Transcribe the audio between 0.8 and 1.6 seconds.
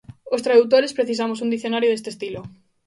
precisamos un